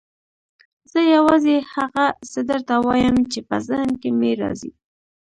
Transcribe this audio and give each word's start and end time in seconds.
زه 0.91 0.99
یوازې 1.15 1.55
هغه 1.75 2.05
څه 2.31 2.39
درته 2.49 2.75
وایم 2.85 3.17
چې 3.31 3.39
په 3.49 3.55
ذهن 3.67 3.91
کې 4.01 4.09
مې 4.19 4.31
راځي. 4.41 4.71